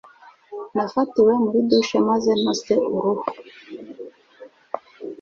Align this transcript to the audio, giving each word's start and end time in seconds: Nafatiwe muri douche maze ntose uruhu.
Nafatiwe 0.75 1.31
muri 1.43 1.59
douche 1.69 1.97
maze 2.09 2.31
ntose 2.41 2.73
uruhu. 2.95 3.27